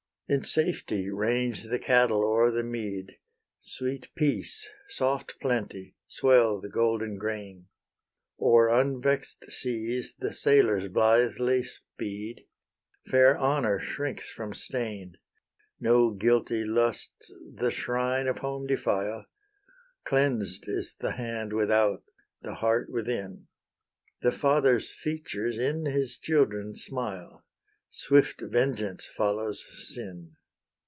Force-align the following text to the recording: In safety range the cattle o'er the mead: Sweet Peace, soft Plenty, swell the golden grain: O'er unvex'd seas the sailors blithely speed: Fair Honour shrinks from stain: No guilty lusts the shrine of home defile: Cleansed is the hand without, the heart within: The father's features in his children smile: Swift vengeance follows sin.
In 0.33 0.45
safety 0.45 1.09
range 1.09 1.63
the 1.65 1.77
cattle 1.77 2.23
o'er 2.23 2.51
the 2.51 2.63
mead: 2.63 3.17
Sweet 3.59 4.07
Peace, 4.15 4.65
soft 4.87 5.37
Plenty, 5.41 5.97
swell 6.07 6.61
the 6.61 6.69
golden 6.69 7.17
grain: 7.17 7.67
O'er 8.39 8.69
unvex'd 8.69 9.51
seas 9.51 10.15
the 10.17 10.33
sailors 10.33 10.87
blithely 10.87 11.63
speed: 11.65 12.47
Fair 13.07 13.37
Honour 13.37 13.81
shrinks 13.81 14.31
from 14.31 14.53
stain: 14.53 15.17
No 15.81 16.11
guilty 16.11 16.63
lusts 16.63 17.29
the 17.53 17.69
shrine 17.69 18.27
of 18.29 18.37
home 18.37 18.67
defile: 18.67 19.25
Cleansed 20.05 20.63
is 20.65 20.95
the 20.95 21.11
hand 21.11 21.51
without, 21.51 22.05
the 22.41 22.55
heart 22.55 22.89
within: 22.89 23.47
The 24.21 24.31
father's 24.31 24.93
features 24.93 25.57
in 25.59 25.87
his 25.87 26.17
children 26.17 26.73
smile: 26.77 27.43
Swift 27.93 28.39
vengeance 28.39 29.05
follows 29.05 29.65
sin. 29.93 30.33